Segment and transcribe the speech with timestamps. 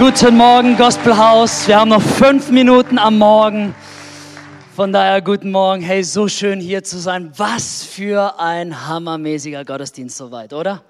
[0.00, 1.68] Guten Morgen, Gospelhaus.
[1.68, 3.74] Wir haben noch fünf Minuten am Morgen.
[4.74, 5.82] Von daher guten Morgen.
[5.82, 7.30] Hey, so schön hier zu sein.
[7.36, 10.82] Was für ein hammermäßiger Gottesdienst soweit, oder?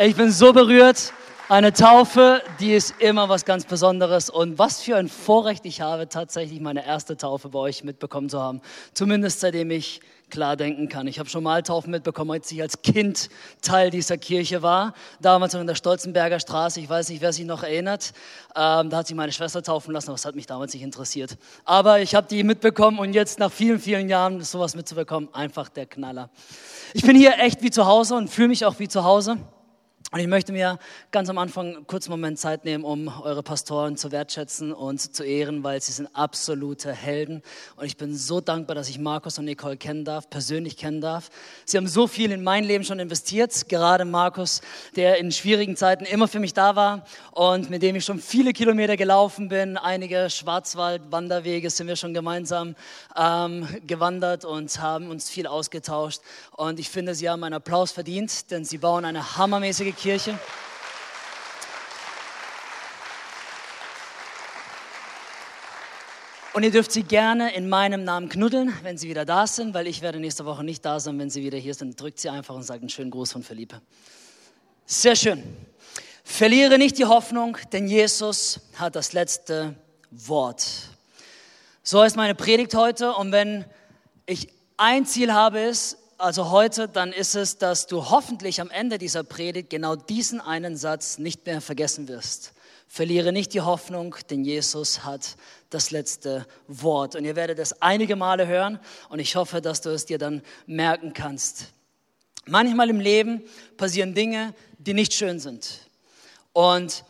[0.00, 1.12] Ich bin so berührt.
[1.48, 4.30] Eine Taufe, die ist immer was ganz Besonderes.
[4.30, 8.40] Und was für ein Vorrecht ich habe, tatsächlich meine erste Taufe bei euch mitbekommen zu
[8.40, 8.60] haben.
[8.92, 10.00] Zumindest seitdem ich
[10.34, 11.06] klar denken kann.
[11.06, 13.30] Ich habe schon mal Taufen mitbekommen, als ich als Kind
[13.62, 14.92] Teil dieser Kirche war.
[15.20, 16.80] Damals noch in der Stolzenberger Straße.
[16.80, 18.12] Ich weiß nicht, wer sich noch erinnert.
[18.56, 21.38] Ähm, da hat sich meine Schwester taufen lassen, aber das hat mich damals nicht interessiert.
[21.64, 25.86] Aber ich habe die mitbekommen und jetzt nach vielen, vielen Jahren sowas mitzubekommen, einfach der
[25.86, 26.30] Knaller.
[26.94, 29.36] Ich bin hier echt wie zu Hause und fühle mich auch wie zu Hause.
[30.14, 30.78] Und ich möchte mir
[31.10, 35.64] ganz am Anfang einen Moment Zeit nehmen, um eure Pastoren zu wertschätzen und zu ehren,
[35.64, 37.42] weil sie sind absolute Helden.
[37.74, 41.30] Und ich bin so dankbar, dass ich Markus und Nicole kennen darf, persönlich kennen darf.
[41.64, 44.60] Sie haben so viel in mein Leben schon investiert, gerade Markus,
[44.94, 48.52] der in schwierigen Zeiten immer für mich da war und mit dem ich schon viele
[48.52, 49.76] Kilometer gelaufen bin.
[49.76, 52.76] Einige Schwarzwald-Wanderwege sind wir schon gemeinsam
[53.16, 56.20] ähm, gewandert und haben uns viel ausgetauscht.
[56.52, 60.38] Und ich finde, sie haben einen Applaus verdient, denn sie bauen eine hammermäßige Kirche Kirche.
[66.52, 69.86] Und ihr dürft sie gerne in meinem Namen knuddeln, wenn sie wieder da sind, weil
[69.86, 71.18] ich werde nächste Woche nicht da sein.
[71.18, 73.80] Wenn sie wieder hier sind, drückt sie einfach und sagt einen schönen Gruß von Felipe.
[74.84, 75.42] Sehr schön.
[76.22, 79.74] Verliere nicht die Hoffnung, denn Jesus hat das letzte
[80.10, 80.66] Wort.
[81.82, 83.14] So ist meine Predigt heute.
[83.14, 83.64] Und wenn
[84.26, 88.98] ich ein Ziel habe, ist, also heute, dann ist es, dass du hoffentlich am Ende
[88.98, 92.52] dieser Predigt genau diesen einen Satz nicht mehr vergessen wirst.
[92.86, 95.36] Verliere nicht die Hoffnung, denn Jesus hat
[95.70, 97.16] das letzte Wort.
[97.16, 100.42] Und ihr werdet es einige Male hören und ich hoffe, dass du es dir dann
[100.66, 101.72] merken kannst.
[102.46, 103.42] Manchmal im Leben
[103.76, 105.80] passieren Dinge, die nicht schön sind.
[106.52, 107.04] Und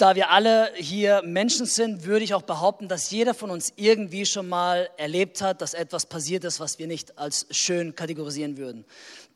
[0.00, 4.24] da wir alle hier Menschen sind, würde ich auch behaupten, dass jeder von uns irgendwie
[4.24, 8.86] schon mal erlebt hat, dass etwas passiert ist, was wir nicht als schön kategorisieren würden.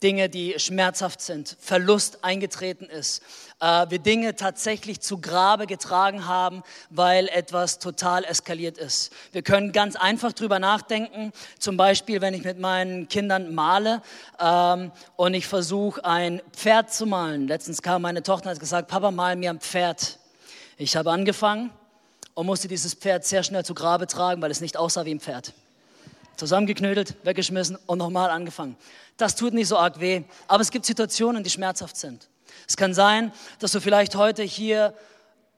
[0.03, 3.23] Dinge, die schmerzhaft sind, Verlust eingetreten ist,
[3.61, 9.13] äh, wir Dinge tatsächlich zu Grabe getragen haben, weil etwas total eskaliert ist.
[9.33, 14.01] Wir können ganz einfach drüber nachdenken, zum Beispiel, wenn ich mit meinen Kindern male
[14.41, 17.49] ähm, und ich versuche, ein Pferd zu malen.
[17.49, 20.19] Letztens kam meine Tochter und hat gesagt, Papa, mal mir ein Pferd.
[20.77, 21.71] Ich habe angefangen
[22.35, 25.21] und musste dieses Pferd sehr schnell zu Grabe tragen, weil es nicht aussah wie ein
[25.21, 25.53] Pferd.
[26.37, 28.77] Zusammengeknödelt, weggeschmissen und nochmal angefangen.
[29.17, 32.29] Das tut nicht so arg weh, aber es gibt Situationen, die schmerzhaft sind.
[32.67, 34.95] Es kann sein, dass du vielleicht heute hier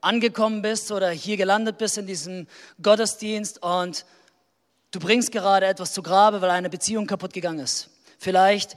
[0.03, 2.47] angekommen bist oder hier gelandet bist in diesem
[2.83, 4.04] Gottesdienst und
[4.91, 7.88] du bringst gerade etwas zu Grabe, weil eine Beziehung kaputt gegangen ist.
[8.19, 8.77] Vielleicht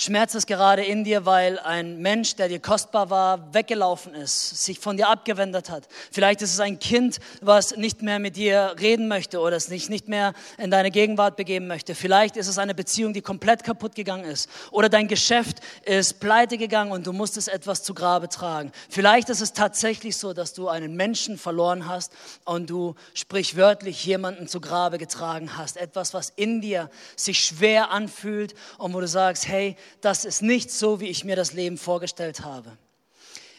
[0.00, 4.78] Schmerz ist gerade in dir, weil ein Mensch, der dir kostbar war, weggelaufen ist, sich
[4.78, 5.88] von dir abgewendet hat.
[6.12, 10.06] Vielleicht ist es ein Kind, was nicht mehr mit dir reden möchte oder sich nicht
[10.06, 11.96] mehr in deine Gegenwart begeben möchte.
[11.96, 14.48] Vielleicht ist es eine Beziehung, die komplett kaputt gegangen ist.
[14.70, 18.70] Oder dein Geschäft ist pleite gegangen und du musstest etwas zu Grabe tragen.
[18.88, 22.12] Vielleicht ist es tatsächlich so, dass du einen Menschen verloren hast
[22.44, 25.76] und du sprichwörtlich jemanden zu Grabe getragen hast.
[25.76, 30.70] Etwas, was in dir sich schwer anfühlt und wo du sagst, hey, das ist nicht
[30.70, 32.76] so, wie ich mir das Leben vorgestellt habe.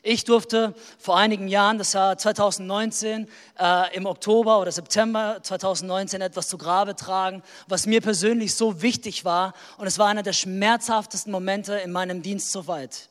[0.02, 3.28] Ich durfte vor einigen Jahren, das Jahr 2019,
[3.60, 9.26] äh, im Oktober oder September 2019 etwas zu Grabe tragen, was mir persönlich so wichtig
[9.26, 9.54] war.
[9.78, 13.10] Und es war einer der schmerzhaftesten Momente in meinem Dienst soweit.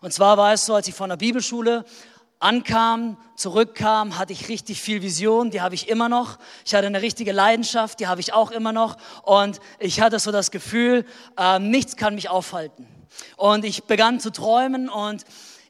[0.00, 1.84] Und zwar war es so, als ich von der Bibelschule
[2.42, 6.38] ankam, zurückkam, hatte ich richtig viel Vision, die habe ich immer noch.
[6.64, 8.96] Ich hatte eine richtige Leidenschaft, die habe ich auch immer noch.
[9.22, 11.04] Und ich hatte so das Gefühl,
[11.38, 12.86] äh, nichts kann mich aufhalten.
[13.36, 15.24] Und ich begann zu träumen und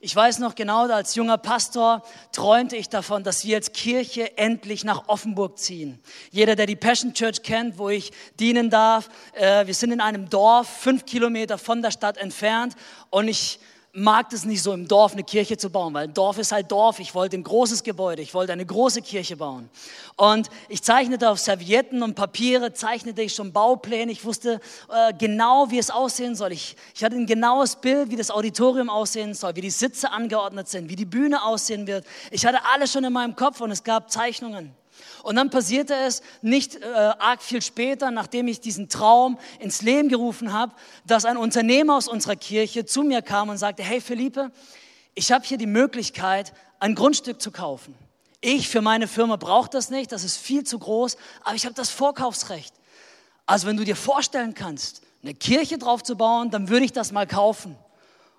[0.04, 2.02] ich weiß noch genau, als junger Pastor
[2.32, 6.00] träumte ich davon, dass wir als Kirche endlich nach Offenburg ziehen.
[6.32, 8.10] Jeder, der die Passion Church kennt, wo ich
[8.40, 12.74] dienen darf, äh, wir sind in einem Dorf, fünf Kilometer von der Stadt entfernt
[13.10, 13.60] und ich
[13.94, 16.98] mag es nicht so im Dorf eine Kirche zu bauen, weil Dorf ist halt Dorf.
[16.98, 19.68] Ich wollte ein großes Gebäude, ich wollte eine große Kirche bauen.
[20.16, 24.10] Und ich zeichnete auf Servietten und Papiere, zeichnete ich schon Baupläne.
[24.10, 24.60] Ich wusste
[24.90, 26.52] äh, genau, wie es aussehen soll.
[26.52, 30.68] Ich, ich hatte ein genaues Bild, wie das Auditorium aussehen soll, wie die Sitze angeordnet
[30.68, 32.06] sind, wie die Bühne aussehen wird.
[32.30, 34.74] Ich hatte alles schon in meinem Kopf und es gab Zeichnungen.
[35.22, 40.08] Und dann passierte es nicht äh, arg viel später, nachdem ich diesen Traum ins Leben
[40.08, 40.74] gerufen habe,
[41.06, 44.50] dass ein Unternehmer aus unserer Kirche zu mir kam und sagte, hey Philippe,
[45.14, 47.94] ich habe hier die Möglichkeit, ein Grundstück zu kaufen.
[48.40, 51.74] Ich für meine Firma brauche das nicht, das ist viel zu groß, aber ich habe
[51.74, 52.74] das Vorkaufsrecht.
[53.46, 57.12] Also wenn du dir vorstellen kannst, eine Kirche drauf zu bauen, dann würde ich das
[57.12, 57.76] mal kaufen.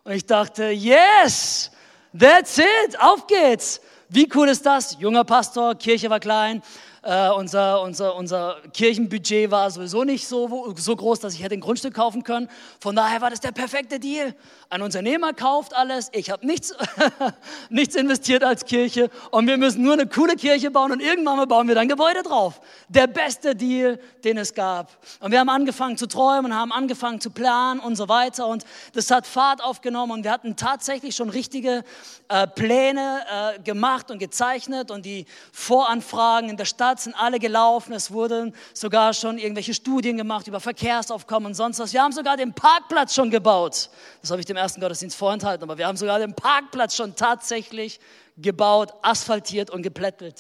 [0.04, 1.72] Und ich dachte, yes,
[2.18, 3.80] that's it, auf geht's.
[4.16, 4.96] Wie cool ist das?
[5.00, 6.62] Junger Pastor, Kirche war klein,
[7.04, 11.60] äh, unser, unser, unser Kirchenbudget war sowieso nicht so, so groß, dass ich hätte ein
[11.60, 12.50] Grundstück kaufen können.
[12.80, 14.34] Von daher war das der perfekte Deal.
[14.70, 16.74] Ein Unternehmer kauft alles, ich habe nichts,
[17.70, 21.46] nichts investiert als Kirche und wir müssen nur eine coole Kirche bauen und irgendwann mal
[21.46, 22.62] bauen wir dann Gebäude drauf.
[22.88, 24.98] Der beste Deal, den es gab.
[25.20, 29.12] Und wir haben angefangen zu träumen, haben angefangen zu planen und so weiter und das
[29.12, 31.84] hat Fahrt aufgenommen und wir hatten tatsächlich schon richtige
[32.30, 37.40] äh, Pläne äh, gemacht und gezeichnet und die Voranfragen in der Stadt Stadt sind alle
[37.40, 37.94] gelaufen.
[37.94, 41.92] Es wurden sogar schon irgendwelche Studien gemacht über Verkehrsaufkommen und sonst was.
[41.92, 43.90] Wir haben sogar den Parkplatz schon gebaut.
[44.22, 48.00] Das habe ich dem ersten Gottesdienst vorenthalten, aber wir haben sogar den Parkplatz schon tatsächlich
[48.38, 50.40] gebaut, asphaltiert und geplättelt.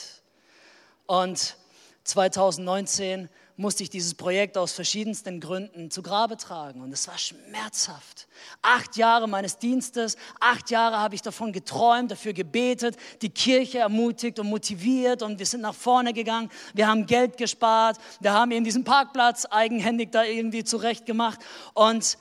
[1.07, 1.55] Und
[2.03, 6.81] 2019 musste ich dieses Projekt aus verschiedensten Gründen zu Grabe tragen.
[6.81, 8.27] Und es war schmerzhaft.
[8.61, 14.39] Acht Jahre meines Dienstes, acht Jahre habe ich davon geträumt, dafür gebetet, die Kirche ermutigt
[14.39, 16.49] und motiviert und wir sind nach vorne gegangen.
[16.73, 21.39] Wir haben Geld gespart, wir haben eben diesen Parkplatz eigenhändig da irgendwie zurecht gemacht
[21.73, 22.17] und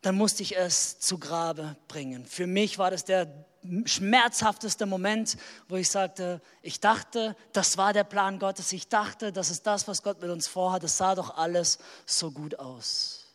[0.00, 2.24] dann musste ich es zu Grabe bringen.
[2.26, 3.46] Für mich war das der
[3.84, 5.36] schmerzhafteste Moment,
[5.68, 9.86] wo ich sagte, ich dachte, das war der Plan Gottes, ich dachte, das ist das,
[9.86, 13.26] was Gott mit uns vorhat, es sah doch alles so gut aus.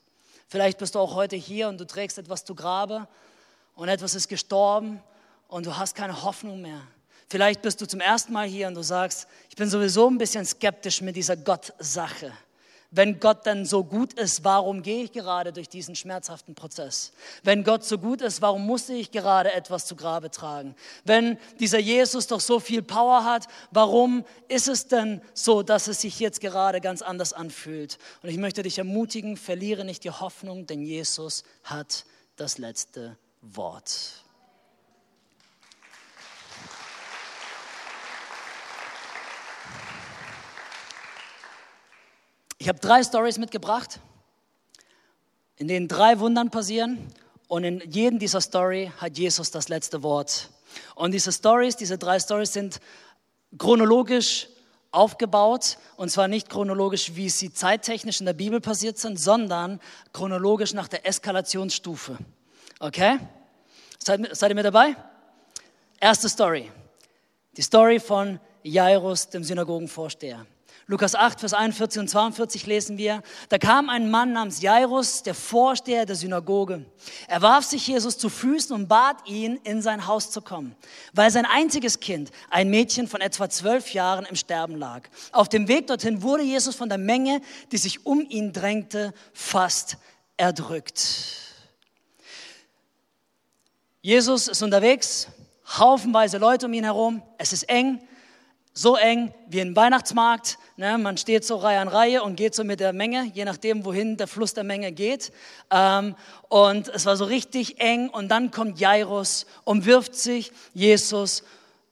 [0.50, 3.08] Vielleicht bist du auch heute hier und du trägst etwas zu Grabe
[3.76, 5.02] und etwas ist gestorben
[5.48, 6.82] und du hast keine Hoffnung mehr.
[7.30, 10.46] Vielleicht bist du zum ersten Mal hier und du sagst, ich bin sowieso ein bisschen
[10.46, 12.32] skeptisch mit dieser Gott-Sache.
[12.90, 17.12] Wenn Gott dann so gut ist, warum gehe ich gerade durch diesen schmerzhaften Prozess?
[17.44, 20.74] Wenn Gott so gut ist, warum musste ich gerade etwas zu Grabe tragen?
[21.04, 26.02] Wenn dieser Jesus doch so viel Power hat, warum ist es denn so, dass es
[26.02, 27.98] sich jetzt gerade ganz anders anfühlt?
[28.24, 32.06] Und ich möchte dich ermutigen, verliere nicht die Hoffnung, denn Jesus hat
[32.38, 34.27] das letzte Wort.
[42.60, 44.00] Ich habe drei Stories mitgebracht,
[45.58, 47.14] in denen drei Wundern passieren
[47.48, 50.50] und in jedem dieser Story hat Jesus das letzte Wort.
[50.96, 52.80] Und diese Stories, diese drei Stories sind
[53.58, 54.48] chronologisch
[54.92, 59.80] aufgebaut und zwar nicht chronologisch, wie sie zeittechnisch in der Bibel passiert sind, sondern
[60.12, 62.18] chronologisch nach der Eskalationsstufe.
[62.80, 63.20] Okay?
[64.00, 64.96] Seid, seid ihr mit dabei?
[66.00, 66.72] Erste Story.
[67.56, 70.46] Die Story von Jairus, dem Synagogenvorsteher.
[70.90, 75.34] Lukas 8, Vers 41 und 42 lesen wir, da kam ein Mann namens Jairus, der
[75.34, 76.86] Vorsteher der Synagoge.
[77.28, 80.78] Er warf sich Jesus zu Füßen und bat ihn, in sein Haus zu kommen,
[81.12, 85.10] weil sein einziges Kind, ein Mädchen von etwa zwölf Jahren, im Sterben lag.
[85.34, 87.42] Auf dem Weg dorthin wurde Jesus von der Menge,
[87.74, 89.98] die sich um ihn drängte, fast
[90.38, 91.04] erdrückt.
[94.02, 95.28] Jesus ist unterwegs,
[95.68, 98.00] haufenweise Leute um ihn herum, es ist eng,
[98.78, 100.60] so eng wie ein Weihnachtsmarkt.
[100.76, 101.00] Ne?
[101.00, 104.18] Man steht so Reihe an Reihe und geht so mit der Menge, je nachdem, wohin
[104.18, 105.32] der Fluss der Menge geht.
[105.72, 106.16] Ähm,
[106.48, 108.08] und es war so richtig eng.
[108.10, 111.44] Und dann kommt Jairus und wirft sich Jesus,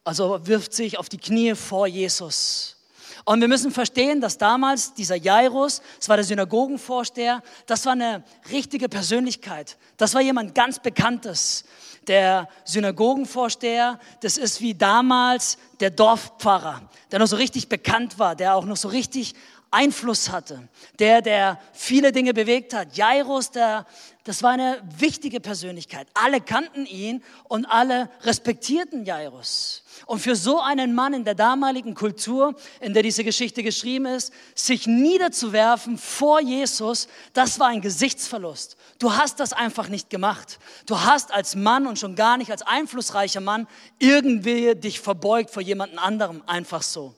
[0.04, 2.78] also wirft sich auf die Knie vor Jesus.
[3.24, 8.24] Und wir müssen verstehen, dass damals dieser Jairus, das war der Synagogenvorsteher, das war eine
[8.52, 9.78] richtige Persönlichkeit.
[9.98, 11.66] Das war jemand ganz Bekanntes
[12.08, 18.56] der Synagogenvorsteher, das ist wie damals der Dorfpfarrer, der noch so richtig bekannt war, der
[18.56, 19.34] auch noch so richtig
[19.72, 20.68] Einfluss hatte,
[21.00, 22.96] der, der viele Dinge bewegt hat.
[22.96, 23.86] Jairus, der,
[24.24, 26.08] das war eine wichtige Persönlichkeit.
[26.14, 29.84] Alle kannten ihn und alle respektierten Jairus.
[30.06, 34.32] Und für so einen Mann in der damaligen Kultur, in der diese Geschichte geschrieben ist,
[34.54, 38.78] sich niederzuwerfen vor Jesus, das war ein Gesichtsverlust.
[39.00, 40.60] Du hast das einfach nicht gemacht.
[40.86, 43.68] Du hast als Mann und schon gar nicht als einflussreicher Mann
[44.00, 47.16] irgendwie dich verbeugt vor jemandem anderem, einfach so.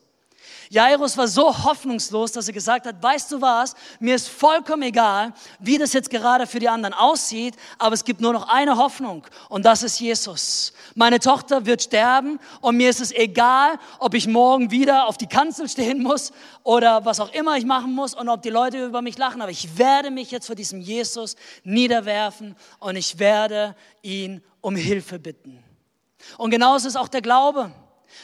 [0.69, 5.33] Jairus war so hoffnungslos, dass er gesagt hat, weißt du was, mir ist vollkommen egal,
[5.59, 9.25] wie das jetzt gerade für die anderen aussieht, aber es gibt nur noch eine Hoffnung
[9.49, 10.73] und das ist Jesus.
[10.95, 15.27] Meine Tochter wird sterben und mir ist es egal, ob ich morgen wieder auf die
[15.27, 16.33] Kanzel stehen muss
[16.63, 19.51] oder was auch immer ich machen muss und ob die Leute über mich lachen, aber
[19.51, 25.63] ich werde mich jetzt vor diesem Jesus niederwerfen und ich werde ihn um Hilfe bitten.
[26.37, 27.71] Und genauso ist auch der Glaube.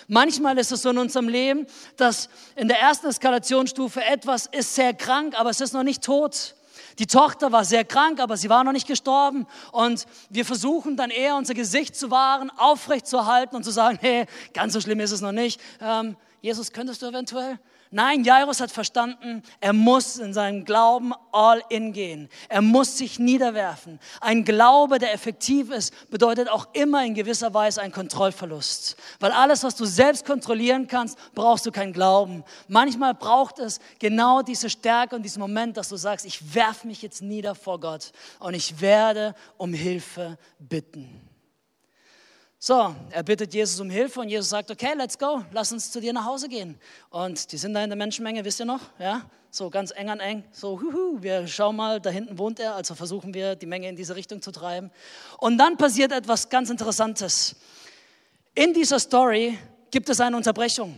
[0.07, 4.93] Manchmal ist es so in unserem Leben, dass in der ersten Eskalationsstufe etwas ist sehr
[4.93, 6.55] krank, aber es ist noch nicht tot.
[6.99, 9.47] Die Tochter war sehr krank, aber sie war noch nicht gestorben.
[9.71, 13.97] Und wir versuchen dann eher unser Gesicht zu wahren, aufrecht zu halten und zu sagen,
[14.01, 15.59] hey, ganz so schlimm ist es noch nicht.
[15.81, 17.57] Ähm, Jesus, könntest du eventuell
[17.95, 22.27] Nein, Jairus hat verstanden, er muss in seinem Glauben all in gehen.
[22.50, 24.00] Er muss sich niederwerfen.
[24.19, 28.97] Ein Glaube, der effektiv ist, bedeutet auch immer in gewisser Weise einen Kontrollverlust.
[29.19, 32.43] Weil alles, was du selbst kontrollieren kannst, brauchst du keinen Glauben.
[32.67, 37.03] Manchmal braucht es genau diese Stärke und diesen Moment, dass du sagst, ich werfe mich
[37.03, 41.32] jetzt nieder vor Gott und ich werde um Hilfe bitten.
[42.65, 46.00] So, er bittet Jesus um Hilfe und Jesus sagt, okay, let's go, lass uns zu
[46.00, 46.79] dir nach Hause gehen.
[47.10, 48.79] Und die sind da in der Menschenmenge, wisst ihr noch?
[49.00, 52.75] Ja, so ganz eng an eng, so, huhu, wir schauen mal, da hinten wohnt er,
[52.75, 54.91] also versuchen wir, die Menge in diese Richtung zu treiben.
[55.39, 57.58] Und dann passiert etwas ganz Interessantes.
[58.55, 59.60] In dieser Story
[59.91, 60.96] gibt es eine Unterbrechung,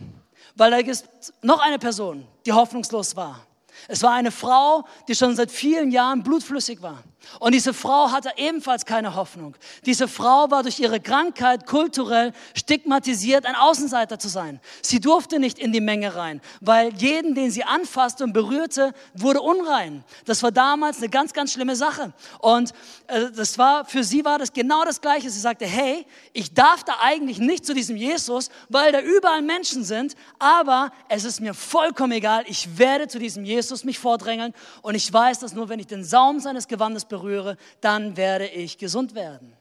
[0.53, 3.43] weil da ist noch eine Person, die hoffnungslos war.
[3.87, 7.03] Es war eine Frau, die schon seit vielen Jahren blutflüssig war.
[7.39, 9.55] Und diese Frau hatte ebenfalls keine Hoffnung.
[9.85, 14.59] Diese Frau war durch ihre Krankheit kulturell stigmatisiert, ein Außenseiter zu sein.
[14.81, 19.41] Sie durfte nicht in die Menge rein, weil jeden, den sie anfasste und berührte, wurde
[19.41, 20.03] unrein.
[20.25, 22.13] Das war damals eine ganz, ganz schlimme Sache.
[22.39, 22.73] Und
[23.07, 25.29] äh, das war, für sie war das genau das Gleiche.
[25.29, 29.83] Sie sagte, hey, ich darf da eigentlich nicht zu diesem Jesus, weil da überall Menschen
[29.83, 32.43] sind, aber es ist mir vollkommen egal.
[32.47, 36.03] Ich werde zu diesem Jesus mich vordrängeln und ich weiß, dass nur wenn ich den
[36.03, 39.55] Saum seines Gewandes berühre, dann werde ich gesund werden.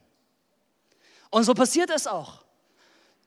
[1.30, 2.44] Und so passiert es auch.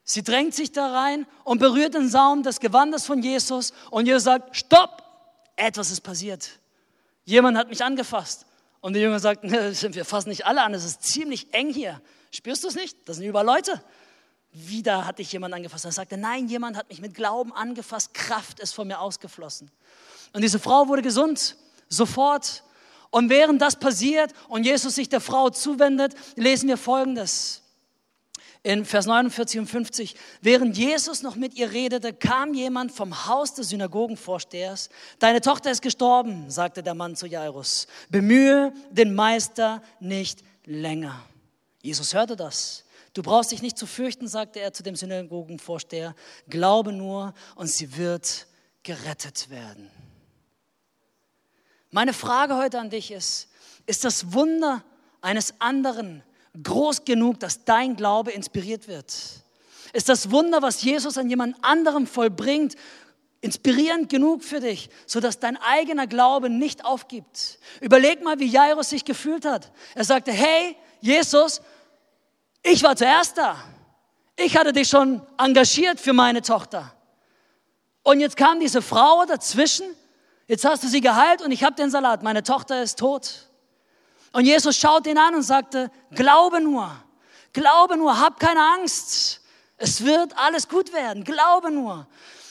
[0.03, 4.23] Sie drängt sich da rein und berührt den Saum des Gewandes von Jesus und Jesus
[4.23, 5.03] sagt, stopp,
[5.55, 6.49] etwas ist passiert.
[7.25, 8.45] Jemand hat mich angefasst.
[8.79, 12.01] Und der Jünger sagt, wir fassen nicht alle an, es ist ziemlich eng hier.
[12.31, 12.97] Spürst du es nicht?
[13.05, 13.81] Das sind überall Leute.
[14.53, 15.83] Wieder hat dich jemand angefasst.
[15.83, 19.69] Er sagte, nein, jemand hat mich mit Glauben angefasst, Kraft ist von mir ausgeflossen.
[20.31, 21.57] Und diese Frau wurde gesund,
[21.89, 22.63] sofort.
[23.09, 27.63] Und während das passiert und Jesus sich der Frau zuwendet, lesen wir Folgendes.
[28.63, 33.53] In Vers 49 und 50, während Jesus noch mit ihr redete, kam jemand vom Haus
[33.53, 34.89] des Synagogenvorstehers.
[35.19, 37.87] Deine Tochter ist gestorben, sagte der Mann zu Jairus.
[38.09, 41.23] Bemühe den Meister nicht länger.
[41.81, 42.83] Jesus hörte das.
[43.13, 46.13] Du brauchst dich nicht zu fürchten, sagte er zu dem Synagogenvorsteher.
[46.49, 48.47] Glaube nur und sie wird
[48.83, 49.89] gerettet werden.
[51.91, 53.47] Meine Frage heute an dich ist,
[53.85, 54.83] ist das Wunder
[55.21, 56.23] eines anderen
[56.61, 59.13] groß genug, dass dein Glaube inspiriert wird?
[59.93, 62.75] Ist das Wunder, was Jesus an jemand anderem vollbringt,
[63.39, 67.59] inspirierend genug für dich, sodass dein eigener Glaube nicht aufgibt?
[67.79, 69.71] Überleg mal, wie Jairus sich gefühlt hat.
[69.95, 71.61] Er sagte, hey, Jesus,
[72.63, 73.57] ich war zuerst da.
[74.35, 76.93] Ich hatte dich schon engagiert für meine Tochter.
[78.03, 79.85] Und jetzt kam diese Frau dazwischen
[80.47, 82.23] Jetzt hast du sie geheilt und ich habe den Salat.
[82.23, 83.49] Meine Tochter ist tot.
[84.31, 86.91] Und Jesus schaut ihn an und sagte, glaube nur,
[87.53, 89.41] glaube nur, hab keine Angst.
[89.77, 91.23] Es wird alles gut werden.
[91.23, 92.07] Glaube nur.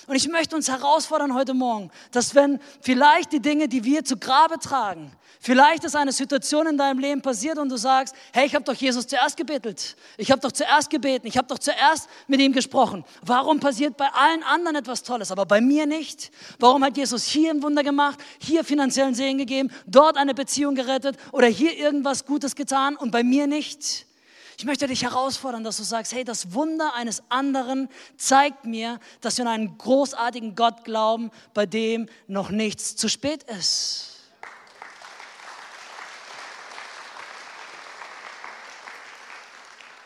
[0.06, 4.16] Und ich möchte uns herausfordern heute Morgen, dass wenn vielleicht die Dinge, die wir zu
[4.16, 5.10] Grabe tragen,
[5.40, 8.75] vielleicht ist eine Situation in deinem Leben passiert und du sagst, hey, ich habe doch
[8.75, 9.96] Jesus zuerst gebettelt.
[10.16, 11.26] Ich habe doch zuerst gebeten.
[11.26, 13.04] Ich habe doch zuerst mit ihm gesprochen.
[13.22, 16.30] Warum passiert bei allen anderen etwas Tolles, aber bei mir nicht?
[16.60, 21.16] Warum hat Jesus hier ein Wunder gemacht, hier finanziellen Segen gegeben, dort eine Beziehung gerettet
[21.32, 24.05] oder hier irgendwas Gutes getan und bei mir nicht?
[24.58, 29.36] Ich möchte dich herausfordern, dass du sagst, hey, das Wunder eines anderen zeigt mir, dass
[29.36, 34.14] wir an einen großartigen Gott glauben, bei dem noch nichts zu spät ist.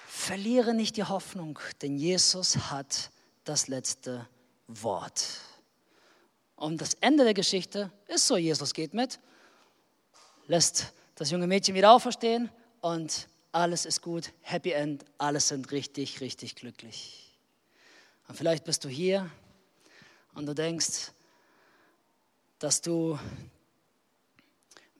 [0.08, 3.10] Verliere nicht die Hoffnung, denn Jesus hat
[3.44, 4.28] das letzte
[4.66, 5.26] Wort.
[6.56, 9.20] Und das Ende der Geschichte ist so, Jesus geht mit,
[10.48, 16.20] lässt das junge Mädchen wieder auferstehen und alles ist gut, Happy End, alles sind richtig,
[16.20, 17.30] richtig glücklich.
[18.28, 19.30] Und vielleicht bist du hier
[20.34, 21.12] und du denkst,
[22.60, 23.18] dass du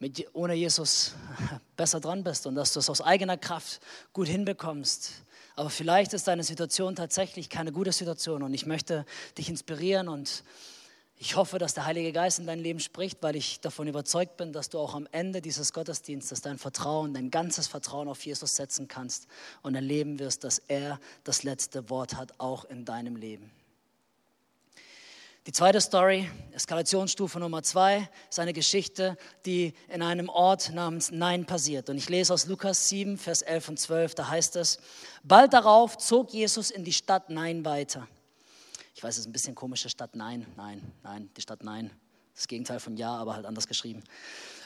[0.01, 1.15] mit, ohne Jesus
[1.77, 3.81] besser dran bist und dass du es aus eigener Kraft
[4.13, 5.23] gut hinbekommst.
[5.55, 9.05] Aber vielleicht ist deine Situation tatsächlich keine gute Situation und ich möchte
[9.37, 10.43] dich inspirieren und
[11.23, 14.55] ich hoffe, dass der Heilige Geist in dein Leben spricht, weil ich davon überzeugt bin,
[14.55, 18.89] dass du auch am Ende dieses Gottesdienstes dein Vertrauen, dein ganzes Vertrauen auf Jesus setzen
[18.89, 19.27] kannst
[19.61, 23.51] und erleben wirst, dass er das letzte Wort hat, auch in deinem Leben.
[25.47, 31.45] Die zweite Story, Eskalationsstufe Nummer zwei, ist eine Geschichte, die in einem Ort namens Nein
[31.45, 31.91] passiert.
[31.91, 34.79] Und ich lese aus Lukas 7, Vers 11 und 12, da heißt es,
[35.23, 38.09] bald darauf zog Jesus in die Stadt Nein weiter.
[39.01, 41.91] Ich weiß, es ist ein bisschen komische Stadt Nein, nein, nein, die Stadt Nein.
[42.35, 44.05] Das Gegenteil von Ja, aber halt anders geschrieben.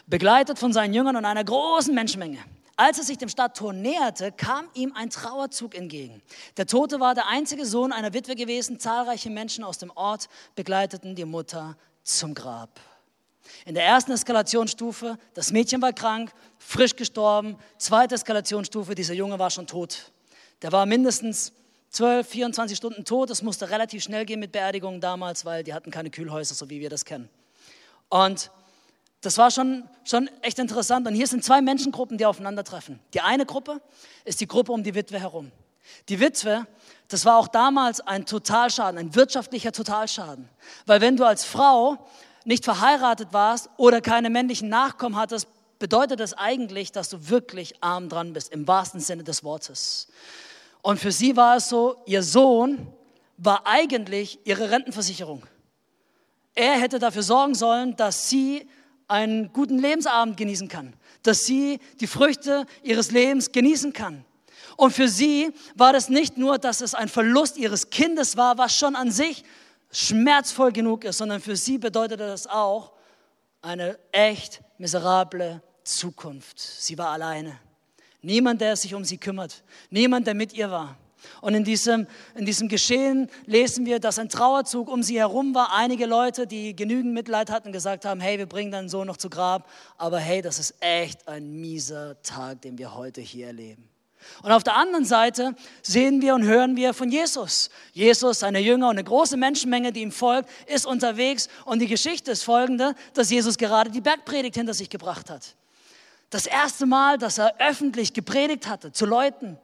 [0.09, 2.39] Begleitet von seinen Jüngern und einer großen Menschenmenge.
[2.75, 6.21] Als er sich dem Stadttor näherte, kam ihm ein Trauerzug entgegen.
[6.57, 8.81] Der Tote war der einzige Sohn einer Witwe gewesen.
[8.81, 12.81] Zahlreiche Menschen aus dem Ort begleiteten die Mutter zum Grab.
[13.67, 17.57] In der ersten Eskalationsstufe, das Mädchen war krank, frisch gestorben.
[17.79, 20.11] Zweite Eskalationsstufe, dieser Junge war schon tot.
[20.61, 21.53] Der war mindestens
[21.95, 23.31] 12, 24 Stunden tot.
[23.31, 26.81] Es musste relativ schnell gehen mit Beerdigungen damals, weil die hatten keine Kühlhäuser, so wie
[26.81, 27.29] wir das kennen.
[28.09, 28.51] Und
[29.21, 31.07] das war schon, schon echt interessant.
[31.07, 32.99] Und hier sind zwei Menschengruppen, die aufeinandertreffen.
[33.15, 33.81] Die eine Gruppe
[34.25, 35.53] ist die Gruppe um die Witwe herum.
[36.09, 36.67] Die Witwe,
[37.07, 40.49] das war auch damals ein Totalschaden, ein wirtschaftlicher Totalschaden.
[40.87, 41.99] Weil wenn du als Frau
[42.45, 45.47] nicht verheiratet warst oder keine männlichen Nachkommen hattest,
[45.79, 50.09] bedeutet das eigentlich, dass du wirklich arm dran bist, im wahrsten Sinne des Wortes.
[50.85, 52.87] Und für sie war es so, ihr Sohn
[53.39, 55.43] war eigentlich ihre Rentenversicherung.
[56.55, 58.69] Er hätte dafür sorgen sollen, dass sie
[59.09, 64.27] einen guten Lebensabend genießen kann, dass sie die Früchte ihres Lebens genießen kann.
[64.77, 68.77] Und für sie war das nicht nur, dass es ein Verlust ihres Kindes war, was
[68.77, 69.43] schon an sich
[69.91, 72.93] schmerzvoll genug ist, sondern für sie bedeutete das auch
[73.63, 76.59] eine echt miserable Zukunft.
[76.59, 77.59] Sie war alleine.
[78.25, 79.63] Niemand, der sich um sie kümmert.
[79.91, 80.97] Niemand, der mit ihr war.
[81.41, 85.75] Und in diesem, in diesem Geschehen lesen wir, dass ein Trauerzug um sie herum war.
[85.75, 89.31] Einige Leute, die genügend Mitleid hatten, gesagt haben, hey, wir bringen deinen Sohn noch zu
[89.31, 89.69] Grab.
[89.99, 93.89] Aber hey, das ist echt ein mieser Tag, den wir heute hier erleben.
[94.43, 97.69] Und auf der anderen Seite sehen wir und hören wir von Jesus.
[97.93, 101.49] Jesus, seine Jünger und eine große Menschenmenge, die ihm folgt, ist unterwegs.
[101.67, 105.57] Und die Geschichte ist folgende, dass Jesus gerade die Bergpredigt hinter sich gebracht hat.
[106.31, 109.59] Das erste Mal, dass er öffentlich gepredigt hatte zu Leuten.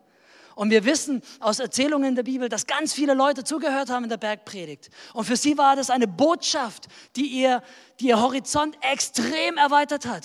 [0.55, 4.11] Und wir wissen aus Erzählungen in der Bibel, dass ganz viele Leute zugehört haben in
[4.11, 4.91] der Bergpredigt.
[5.15, 7.63] Und für sie war das eine Botschaft, die ihr,
[7.99, 10.25] die ihr Horizont extrem erweitert hat.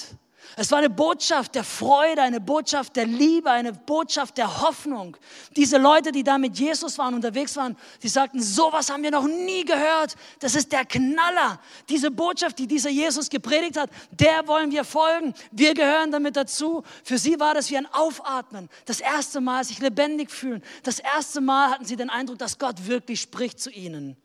[0.57, 5.17] Es war eine Botschaft der Freude, eine Botschaft der Liebe, eine Botschaft der Hoffnung.
[5.55, 9.27] Diese Leute, die da mit Jesus waren, unterwegs waren, die sagten, sowas haben wir noch
[9.27, 10.15] nie gehört.
[10.39, 11.59] Das ist der Knaller.
[11.89, 15.33] Diese Botschaft, die dieser Jesus gepredigt hat, der wollen wir folgen.
[15.51, 16.83] Wir gehören damit dazu.
[17.03, 18.69] Für sie war das wie ein Aufatmen.
[18.85, 20.63] Das erste Mal sich lebendig fühlen.
[20.83, 24.17] Das erste Mal hatten sie den Eindruck, dass Gott wirklich spricht zu ihnen.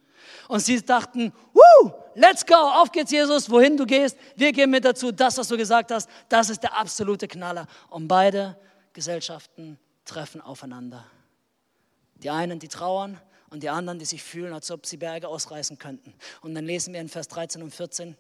[0.48, 4.85] Und sie dachten, Woo, let's go, auf geht's Jesus, wohin du gehst, wir gehen mit
[4.85, 7.66] dazu, das, was du gesagt hast, das ist der absolute Knaller.
[7.88, 8.57] Und beide
[8.92, 11.07] Gesellschaften treffen aufeinander.
[12.16, 13.20] Die einen, die trauern
[13.51, 16.14] und die anderen, die sich fühlen, als ob sie Berge ausreißen könnten.
[16.42, 18.16] Und dann lesen wir in Vers 13 und 14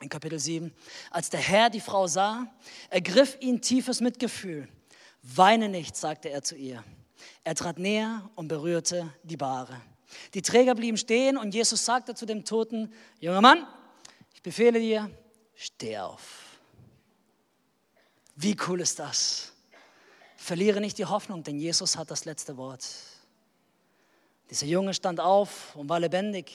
[0.00, 0.72] in Kapitel 7,
[1.10, 2.46] als der Herr die Frau sah,
[2.90, 4.68] ergriff ihn tiefes Mitgefühl.
[5.22, 6.84] Weine nicht, sagte er zu ihr.
[7.44, 9.80] Er trat näher und berührte die Bahre.
[10.34, 13.66] Die Träger blieben stehen und Jesus sagte zu dem Toten, junger Mann,
[14.34, 15.10] ich befehle dir,
[15.54, 16.60] steh auf.
[18.36, 19.52] Wie cool ist das?
[20.36, 22.86] Verliere nicht die Hoffnung, denn Jesus hat das letzte Wort.
[24.50, 26.52] Dieser Junge stand auf und war lebendig.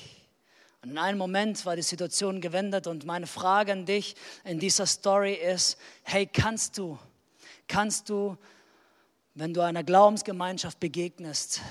[0.81, 4.85] Und in einem Moment war die Situation gewendet und meine Frage an dich in dieser
[4.85, 6.97] Story ist, hey, kannst du,
[7.67, 8.37] kannst du,
[9.35, 11.61] wenn du einer Glaubensgemeinschaft begegnest,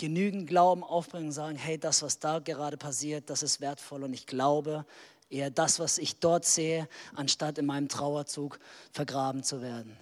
[0.00, 4.14] genügend Glauben aufbringen und sagen, hey, das, was da gerade passiert, das ist wertvoll und
[4.14, 4.86] ich glaube
[5.28, 8.58] eher das, was ich dort sehe, anstatt in meinem Trauerzug
[8.92, 9.94] vergraben zu werden.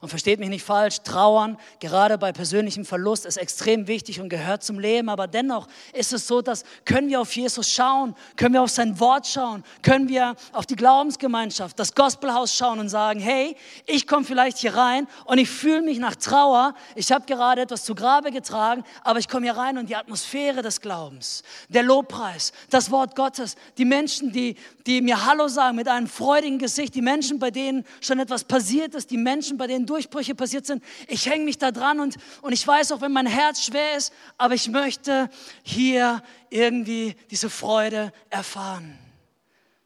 [0.00, 4.62] Und versteht mich nicht falsch, trauern, gerade bei persönlichem Verlust, ist extrem wichtig und gehört
[4.62, 5.08] zum Leben.
[5.08, 8.98] Aber dennoch ist es so, dass können wir auf Jesus schauen, können wir auf sein
[9.00, 14.24] Wort schauen, können wir auf die Glaubensgemeinschaft, das Gospelhaus schauen und sagen, hey, ich komme
[14.24, 16.74] vielleicht hier rein und ich fühle mich nach Trauer.
[16.94, 20.62] Ich habe gerade etwas zu Grabe getragen, aber ich komme hier rein und die Atmosphäre
[20.62, 25.88] des Glaubens, der Lobpreis, das Wort Gottes, die Menschen, die, die mir Hallo sagen mit
[25.88, 29.75] einem freudigen Gesicht, die Menschen, bei denen schon etwas passiert ist, die Menschen, bei denen
[29.84, 30.82] Durchbrüche passiert sind.
[31.08, 34.12] Ich hänge mich da dran und, und ich weiß auch, wenn mein Herz schwer ist,
[34.38, 35.28] aber ich möchte
[35.62, 38.98] hier irgendwie diese Freude erfahren.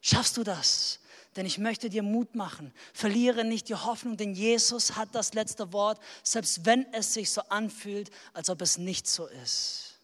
[0.00, 1.00] Schaffst du das?
[1.36, 2.72] Denn ich möchte dir Mut machen.
[2.92, 7.40] Verliere nicht die Hoffnung, denn Jesus hat das letzte Wort, selbst wenn es sich so
[7.48, 9.98] anfühlt, als ob es nicht so ist.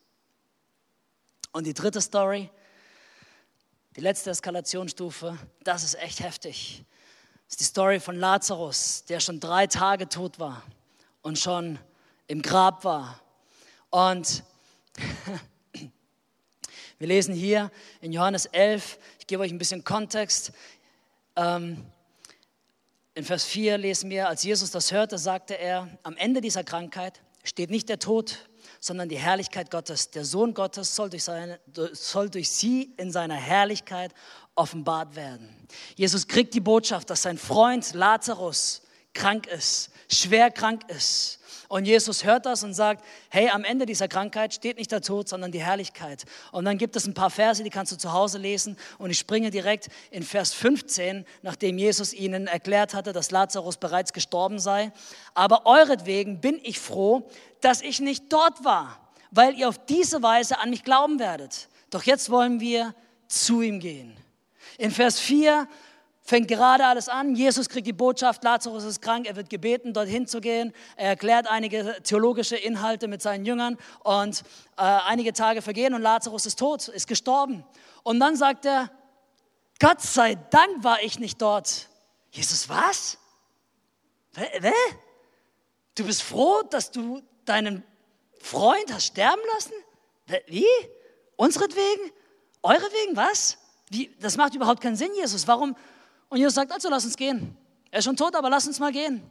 [1.53, 2.51] Und die dritte Story,
[3.97, 6.85] die letzte Eskalationsstufe, das ist echt heftig.
[7.49, 10.63] Ist die Story von Lazarus, der schon drei Tage tot war
[11.23, 11.79] und schon
[12.27, 13.21] im Grab war.
[13.91, 14.43] Und
[16.99, 20.53] wir lesen hier in Johannes 11, ich gebe euch ein bisschen Kontext.
[21.37, 21.85] Ähm,
[23.15, 27.23] in Vers 4 lesen wir, als Jesus das hörte, sagte er, am Ende dieser Krankheit
[27.45, 28.49] steht nicht der Tod,
[28.81, 30.11] sondern die Herrlichkeit Gottes.
[30.11, 31.61] Der Sohn Gottes soll durch, seine,
[31.93, 34.13] soll durch sie in seiner Herrlichkeit
[34.57, 35.49] offenbart werden.
[35.95, 38.83] Jesus kriegt die Botschaft, dass sein Freund Lazarus
[39.15, 41.41] krank ist, schwer krank ist.
[41.69, 45.29] Und Jesus hört das und sagt, hey, am Ende dieser Krankheit steht nicht der Tod,
[45.29, 46.25] sondern die Herrlichkeit.
[46.53, 48.77] Und dann gibt es ein paar Verse, die kannst du zu Hause lesen.
[48.99, 54.13] Und ich springe direkt in Vers 15, nachdem Jesus ihnen erklärt hatte, dass Lazarus bereits
[54.13, 54.93] gestorben sei.
[55.35, 57.29] Aber euretwegen bin ich froh,
[57.61, 59.01] dass ich nicht dort war,
[59.33, 61.69] weil ihr auf diese Weise an mich glauben werdet.
[61.91, 62.95] Doch jetzt wollen wir
[63.27, 64.17] zu ihm gehen.
[64.79, 65.69] In Vers 4
[66.23, 67.35] fängt gerade alles an.
[67.37, 70.73] Jesus kriegt die Botschaft, Lazarus ist krank, er wird gebeten, dorthin zu gehen.
[70.97, 74.43] Er erklärt einige theologische Inhalte mit seinen Jüngern und
[74.77, 77.65] äh, einige Tage vergehen und Lazarus ist tot, ist gestorben.
[78.03, 78.91] Und dann sagt er,
[79.79, 81.89] Gott sei Dank war ich nicht dort.
[82.33, 83.19] Jesus, was?
[84.33, 84.73] Wer?
[85.95, 87.83] Du bist froh, dass du deinen
[88.41, 89.73] Freund hast sterben lassen?
[90.47, 90.67] Wie?
[91.37, 92.11] Unseretwegen?
[92.63, 93.17] Euretwegen?
[93.17, 93.59] Was?
[93.91, 94.15] Wie?
[94.21, 95.47] Das macht überhaupt keinen Sinn, Jesus.
[95.47, 95.77] Warum,
[96.29, 97.57] und Jesus sagt, also lass uns gehen.
[97.91, 99.23] Er ist schon tot, aber lass uns mal gehen.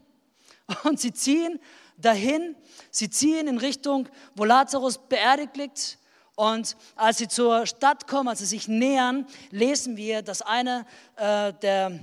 [0.84, 1.60] Und sie ziehen
[1.98, 2.56] dahin,
[2.90, 5.98] sie ziehen in Richtung, wo Lazarus beerdigt liegt.
[6.36, 11.54] Und als sie zur Stadt kommen, als sie sich nähern, lesen wir, dass eine äh,
[11.54, 12.00] der,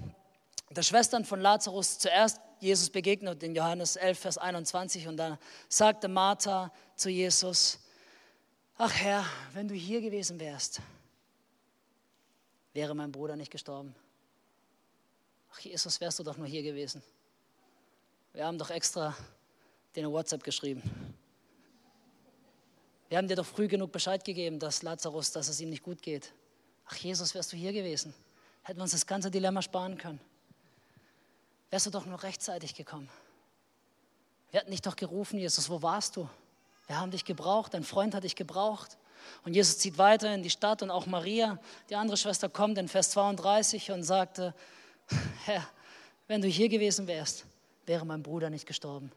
[0.70, 5.08] der Schwestern von Lazarus zuerst Jesus begegnet, in Johannes 11, Vers 21.
[5.08, 5.38] Und da
[5.68, 7.80] sagte Martha zu Jesus,
[8.78, 10.80] ach Herr, wenn du hier gewesen wärst,
[12.72, 13.94] wäre mein Bruder nicht gestorben.
[15.52, 17.02] Ach Jesus, wärst du doch nur hier gewesen.
[18.32, 19.14] Wir haben doch extra
[19.94, 20.82] den WhatsApp geschrieben.
[23.08, 26.00] Wir haben dir doch früh genug Bescheid gegeben, dass Lazarus, dass es ihm nicht gut
[26.00, 26.32] geht.
[26.86, 28.14] Ach Jesus, wärst du hier gewesen.
[28.62, 30.20] Hätten wir uns das ganze Dilemma sparen können.
[31.68, 33.10] Wärst du doch nur rechtzeitig gekommen.
[34.50, 36.28] Wir hatten dich doch gerufen, Jesus, wo warst du?
[36.86, 38.96] Wir haben dich gebraucht, dein Freund hat dich gebraucht.
[39.44, 41.58] Und Jesus zieht weiter in die Stadt und auch Maria,
[41.90, 44.54] die andere Schwester, kommt in Vers 32 und sagte,
[45.44, 45.66] Herr,
[46.28, 47.44] wenn du hier gewesen wärst,
[47.86, 49.10] wäre mein Bruder nicht gestorben.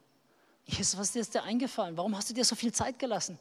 [0.65, 1.95] Jesus, was ist dir eingefallen?
[1.95, 3.37] Warum hast du dir so viel Zeit gelassen?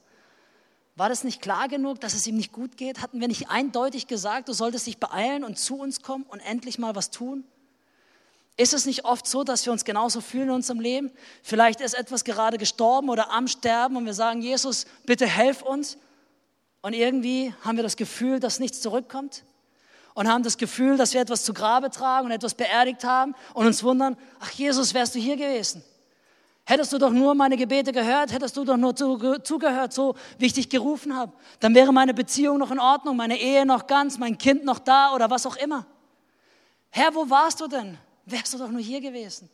[0.96, 3.02] War das nicht klar genug, dass es ihm nicht gut geht?
[3.02, 6.78] Hatten wir nicht eindeutig gesagt, du solltest dich beeilen und zu uns kommen und endlich
[6.78, 7.44] mal was tun?
[8.56, 11.10] Ist es nicht oft so, dass wir uns genauso fühlen in unserem Leben?
[11.42, 15.98] Vielleicht ist etwas gerade gestorben oder am Sterben und wir sagen, Jesus, bitte helf uns.
[16.84, 19.42] Und irgendwie haben wir das Gefühl, dass nichts zurückkommt
[20.12, 23.64] und haben das Gefühl, dass wir etwas zu Grabe tragen und etwas beerdigt haben und
[23.64, 25.82] uns wundern, ach Jesus, wärst du hier gewesen?
[26.66, 30.52] Hättest du doch nur meine Gebete gehört, hättest du doch nur zugehört, so wie ich
[30.52, 34.36] dich gerufen habe, dann wäre meine Beziehung noch in Ordnung, meine Ehe noch ganz, mein
[34.36, 35.86] Kind noch da oder was auch immer.
[36.90, 37.96] Herr, wo warst du denn?
[38.26, 39.48] Wärst du doch nur hier gewesen.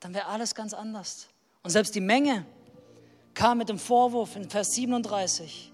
[0.00, 1.26] Dann wäre alles ganz anders.
[1.62, 2.44] Und selbst die Menge
[3.38, 5.72] kam mit dem Vorwurf in Vers 37.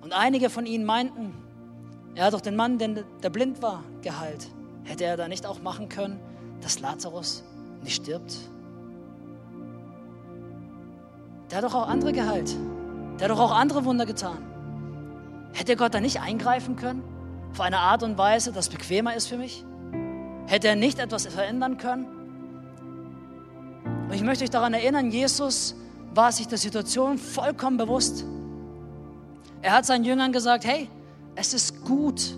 [0.00, 1.34] Und einige von ihnen meinten,
[2.14, 4.48] er hat doch den Mann, der blind war, geheilt.
[4.84, 6.18] Hätte er da nicht auch machen können,
[6.62, 7.44] dass Lazarus
[7.82, 8.34] nicht stirbt?
[11.50, 12.56] Der hat doch auch andere geheilt.
[13.18, 14.38] Der hat doch auch andere Wunder getan.
[15.52, 17.04] Hätte Gott da nicht eingreifen können?
[17.52, 19.66] Auf eine Art und Weise, das bequemer ist für mich?
[20.46, 22.06] Hätte er nicht etwas verändern können?
[24.08, 25.74] Und ich möchte euch daran erinnern, Jesus
[26.14, 28.24] war sich der Situation vollkommen bewusst.
[29.62, 30.88] Er hat seinen Jüngern gesagt, hey,
[31.34, 32.36] es ist gut,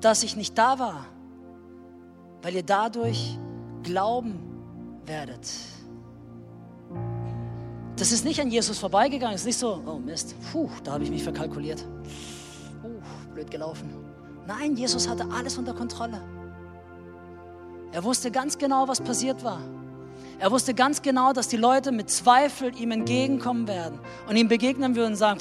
[0.00, 1.06] dass ich nicht da war,
[2.42, 3.38] weil ihr dadurch
[3.82, 4.38] glauben
[5.04, 5.48] werdet.
[7.96, 9.34] Das ist nicht an Jesus vorbeigegangen.
[9.34, 11.84] Es ist nicht so, oh Mist, puh, da habe ich mich verkalkuliert.
[12.82, 13.90] Uh, blöd gelaufen.
[14.46, 16.22] Nein, Jesus hatte alles unter Kontrolle.
[17.92, 19.60] Er wusste ganz genau, was passiert war.
[20.40, 23.98] Er wusste ganz genau, dass die Leute mit Zweifel ihm entgegenkommen werden
[24.28, 25.40] und ihm begegnen würden und sagen,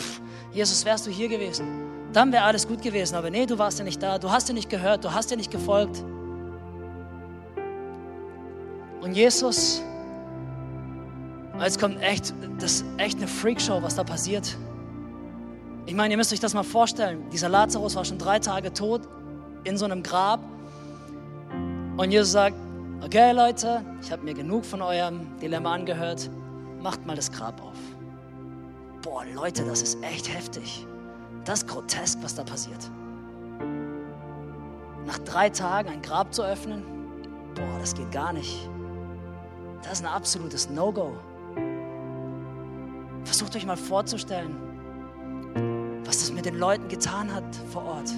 [0.52, 1.90] Jesus, wärst du hier gewesen?
[2.14, 3.16] dann wäre alles gut gewesen.
[3.16, 5.38] Aber nee, du warst ja nicht da, du hast ja nicht gehört, du hast ja
[5.38, 6.04] nicht gefolgt.
[9.02, 9.82] Und Jesus,
[11.60, 14.58] jetzt kommt echt, das ist echt eine Freakshow, was da passiert.
[15.86, 17.30] Ich meine, ihr müsst euch das mal vorstellen.
[17.32, 19.02] Dieser Lazarus war schon drei Tage tot
[19.64, 20.42] in so einem Grab.
[21.98, 22.56] Und Jesus sagt,
[23.04, 26.30] okay Leute, ich habe mir genug von eurem Dilemma angehört.
[26.82, 27.78] Macht mal das Grab auf.
[29.02, 30.86] Boah, Leute, das ist echt heftig.
[31.46, 32.90] Das ist grotesk, was da passiert.
[35.06, 36.84] Nach drei Tagen ein Grab zu öffnen,
[37.56, 38.70] boah, das geht gar nicht.
[39.82, 41.14] Das ist ein absolutes No-Go.
[43.24, 44.56] Versucht euch mal vorzustellen,
[46.06, 48.12] was das mit den Leuten getan hat vor Ort.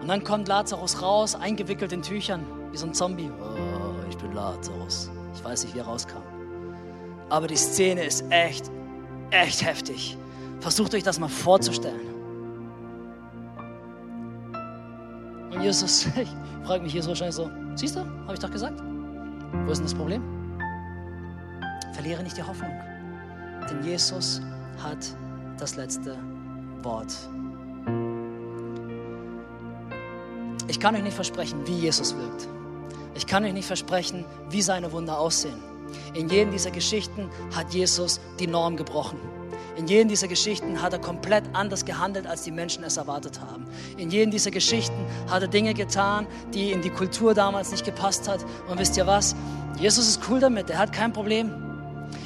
[0.00, 3.30] Und dann kommt Lazarus raus, eingewickelt in Tüchern, wie so ein Zombie.
[3.40, 5.10] Oh, ich bin Lazarus.
[5.34, 6.22] Ich weiß nicht, wie er rauskam.
[7.28, 8.70] Aber die Szene ist echt,
[9.30, 10.16] echt heftig.
[10.60, 12.00] Versucht euch das mal vorzustellen.
[15.52, 16.28] Und Jesus, ich
[16.64, 18.82] frage mich, Jesus wahrscheinlich so, Siehst du, habe ich doch gesagt.
[19.64, 20.20] Wo ist denn das Problem?
[21.92, 22.72] Verliere nicht die Hoffnung,
[23.70, 24.42] denn Jesus
[24.82, 24.98] hat
[25.60, 26.18] das letzte
[26.82, 27.14] Wort.
[30.66, 32.48] Ich kann euch nicht versprechen, wie Jesus wirkt.
[33.18, 35.60] Ich kann euch nicht versprechen, wie seine Wunder aussehen.
[36.14, 39.18] In jedem dieser Geschichten hat Jesus die Norm gebrochen.
[39.76, 43.66] In jedem dieser Geschichten hat er komplett anders gehandelt, als die Menschen es erwartet haben.
[43.96, 48.28] In jedem dieser Geschichten hat er Dinge getan, die in die Kultur damals nicht gepasst
[48.28, 48.44] hat.
[48.68, 49.34] Und wisst ihr was?
[49.80, 51.52] Jesus ist cool damit, er hat kein Problem.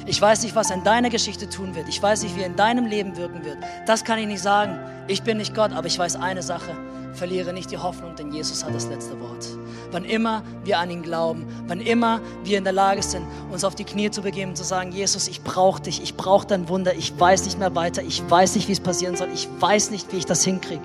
[0.05, 1.89] Ich weiß nicht, was er in deiner Geschichte tun wird.
[1.89, 3.57] Ich weiß nicht, wie er in deinem Leben wirken wird.
[3.87, 4.77] Das kann ich nicht sagen.
[5.07, 6.75] Ich bin nicht Gott, aber ich weiß eine Sache.
[7.13, 9.47] Verliere nicht die Hoffnung, denn Jesus hat das letzte Wort.
[9.93, 13.75] Wann immer wir an ihn glauben, wann immer wir in der Lage sind, uns auf
[13.75, 16.95] die Knie zu begeben und zu sagen, Jesus, ich brauche dich, ich brauche dein Wunder,
[16.95, 20.11] ich weiß nicht mehr weiter, ich weiß nicht, wie es passieren soll, ich weiß nicht,
[20.11, 20.81] wie ich das hinkriege.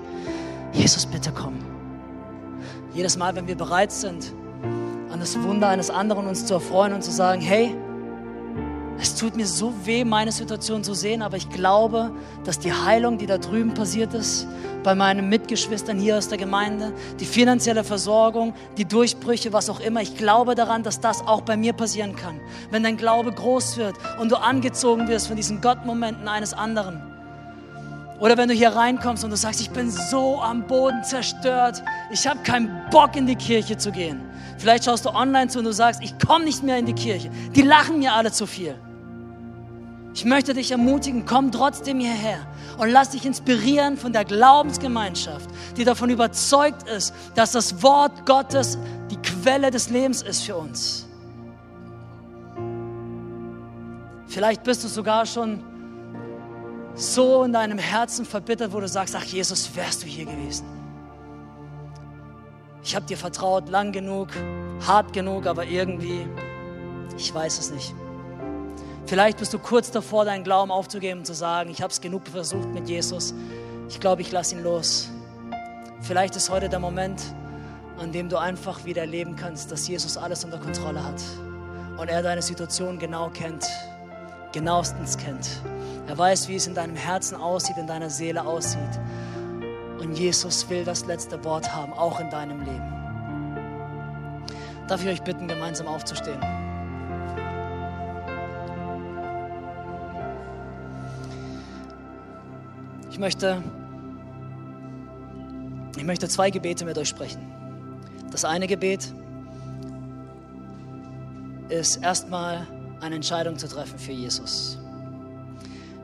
[0.73, 1.55] Jesus, bitte komm.
[2.93, 4.31] Jedes Mal, wenn wir bereit sind,
[5.11, 7.75] an das Wunder eines anderen uns zu erfreuen und zu sagen, hey,
[9.01, 12.11] es tut mir so weh, meine Situation zu sehen, aber ich glaube,
[12.43, 14.45] dass die Heilung, die da drüben passiert ist,
[14.83, 20.01] bei meinen Mitgeschwistern hier aus der Gemeinde, die finanzielle Versorgung, die Durchbrüche, was auch immer,
[20.01, 22.41] ich glaube daran, dass das auch bei mir passieren kann.
[22.71, 27.01] Wenn dein Glaube groß wird und du angezogen wirst von diesen Gottmomenten eines anderen.
[28.19, 31.81] Oder wenn du hier reinkommst und du sagst, ich bin so am Boden zerstört,
[32.11, 34.19] ich habe keinen Bock in die Kirche zu gehen.
[34.57, 37.29] Vielleicht schaust du online zu und du sagst, ich komme nicht mehr in die Kirche.
[37.55, 38.75] Die lachen mir alle zu viel.
[40.13, 42.45] Ich möchte dich ermutigen, komm trotzdem hierher
[42.77, 48.77] und lass dich inspirieren von der Glaubensgemeinschaft, die davon überzeugt ist, dass das Wort Gottes
[49.11, 51.05] die Quelle des Lebens ist für uns.
[54.27, 55.63] Vielleicht bist du sogar schon
[56.95, 60.65] so in deinem Herzen verbittert, wo du sagst, ach Jesus, wärst du hier gewesen.
[62.83, 64.29] Ich habe dir vertraut, lang genug,
[64.85, 66.27] hart genug, aber irgendwie,
[67.17, 67.93] ich weiß es nicht.
[69.09, 72.27] Vielleicht bist du kurz davor, deinen Glauben aufzugeben und zu sagen, ich habe es genug
[72.27, 73.33] versucht mit Jesus.
[73.89, 75.09] Ich glaube, ich lasse ihn los.
[76.01, 77.19] Vielleicht ist heute der Moment,
[77.97, 81.19] an dem du einfach wieder erleben kannst, dass Jesus alles unter Kontrolle hat
[81.97, 83.65] und er deine Situation genau kennt,
[84.51, 85.59] genauestens kennt.
[86.05, 88.99] Er weiß, wie es in deinem Herzen aussieht, in deiner Seele aussieht.
[89.99, 92.93] Und Jesus will das letzte Wort haben, auch in deinem Leben.
[94.87, 96.58] Darf ich euch bitten, gemeinsam aufzustehen?
[103.19, 103.61] Ich möchte,
[105.97, 107.41] ich möchte zwei Gebete mit euch sprechen.
[108.31, 109.13] Das eine Gebet
[111.67, 112.65] ist erstmal
[113.01, 114.79] eine Entscheidung zu treffen für Jesus.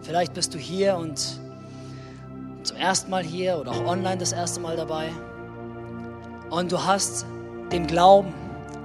[0.02, 1.40] Vielleicht bist du hier und
[2.64, 5.10] zum ersten Mal hier oder auch online das erste Mal dabei
[6.50, 7.26] und du hast
[7.72, 8.34] dem Glauben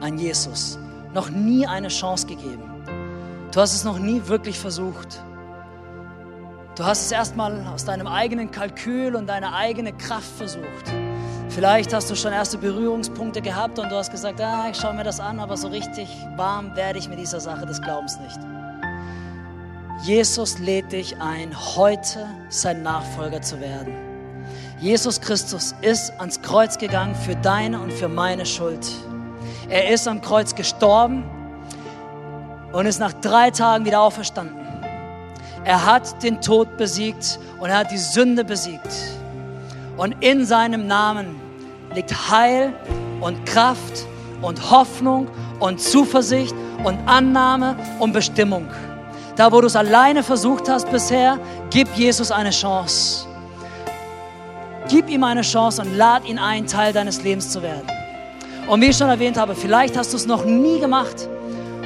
[0.00, 0.78] an Jesus
[1.14, 2.62] noch nie eine Chance gegeben.
[3.50, 5.20] Du hast es noch nie wirklich versucht.
[6.80, 10.90] Du hast es erstmal aus deinem eigenen Kalkül und deiner eigenen Kraft versucht.
[11.50, 15.04] Vielleicht hast du schon erste Berührungspunkte gehabt und du hast gesagt, ah, ich schaue mir
[15.04, 18.38] das an, aber so richtig warm werde ich mit dieser Sache des Glaubens nicht.
[20.04, 23.94] Jesus lädt dich ein, heute sein Nachfolger zu werden.
[24.80, 28.90] Jesus Christus ist ans Kreuz gegangen für deine und für meine Schuld.
[29.68, 31.24] Er ist am Kreuz gestorben
[32.72, 34.59] und ist nach drei Tagen wieder auferstanden.
[35.64, 38.92] Er hat den Tod besiegt und er hat die Sünde besiegt.
[39.96, 41.40] Und in seinem Namen
[41.94, 42.72] liegt Heil
[43.20, 44.06] und Kraft
[44.40, 48.66] und Hoffnung und Zuversicht und Annahme und Bestimmung.
[49.36, 51.38] Da, wo du es alleine versucht hast bisher,
[51.70, 53.26] gib Jesus eine Chance.
[54.88, 57.86] Gib ihm eine Chance und lad ihn ein, Teil deines Lebens zu werden.
[58.66, 61.28] Und wie ich schon erwähnt habe, vielleicht hast du es noch nie gemacht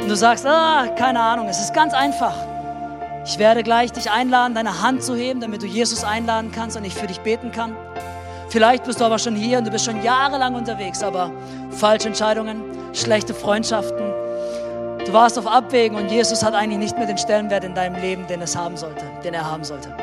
[0.01, 2.54] und du sagst, ah, keine Ahnung, es ist ganz einfach.
[3.27, 6.85] Ich werde gleich dich einladen, deine Hand zu heben, damit du Jesus einladen kannst und
[6.85, 7.75] ich für dich beten kann.
[8.51, 11.33] Vielleicht bist du aber schon hier und du bist schon jahrelang unterwegs, aber
[11.71, 14.13] falsche Entscheidungen, schlechte Freundschaften.
[15.07, 18.27] Du warst auf Abwägen und Jesus hat eigentlich nicht mehr den Stellenwert in deinem Leben,
[18.27, 19.95] den es haben sollte, den er haben sollte.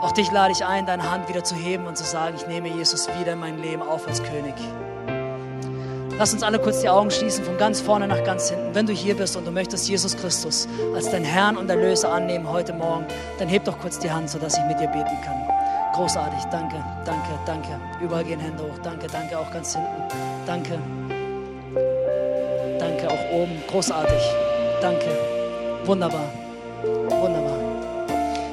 [0.00, 2.68] Auch dich lade ich ein, deine Hand wieder zu heben und zu sagen, ich nehme
[2.68, 4.54] Jesus wieder in mein Leben auf als König.
[6.16, 8.72] Lass uns alle kurz die Augen schließen, von ganz vorne nach ganz hinten.
[8.72, 12.48] Wenn du hier bist und du möchtest Jesus Christus als dein Herrn und Erlöser annehmen
[12.48, 13.04] heute Morgen,
[13.40, 15.42] dann heb doch kurz die Hand, sodass ich mit dir beten kann.
[15.92, 17.80] Großartig, danke, danke, danke.
[18.00, 20.02] Überall gehen Hände hoch, danke, danke, auch ganz hinten.
[20.46, 20.78] Danke,
[22.78, 24.22] danke, auch oben, großartig,
[24.80, 25.06] danke,
[25.84, 26.28] wunderbar,
[27.08, 27.58] wunderbar.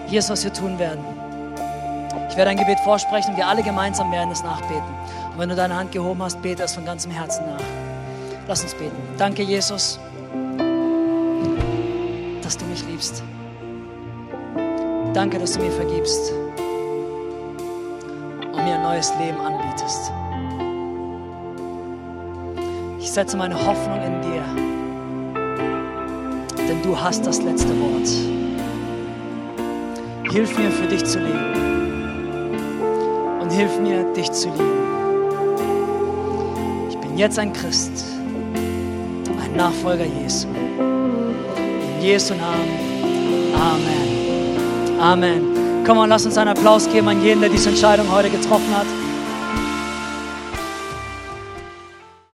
[0.07, 1.05] Hier ist, was wir tun werden.
[2.29, 4.95] Ich werde ein Gebet vorsprechen und wir alle gemeinsam werden es nachbeten.
[5.31, 7.61] Und wenn du deine Hand gehoben hast, bete es von ganzem Herzen nach.
[8.47, 8.97] Lass uns beten.
[9.17, 9.99] Danke, Jesus,
[12.41, 13.23] dass du mich liebst.
[15.13, 16.33] Danke, dass du mir vergibst
[18.43, 20.11] und mir ein neues Leben anbietest.
[22.99, 24.43] Ich setze meine Hoffnung in dir,
[26.67, 28.07] denn du hast das letzte Wort.
[30.31, 31.53] Hilf mir, für dich zu leben
[33.41, 34.80] und hilf mir, dich zu lieben.
[37.21, 37.91] Jetzt ein Christ,
[39.43, 40.47] ein Nachfolger Jesu.
[40.47, 43.53] In Jesu Namen.
[43.53, 44.99] Amen.
[44.99, 45.83] Amen.
[45.85, 48.87] Komm und lass uns einen Applaus geben an jeden, der diese Entscheidung heute getroffen hat.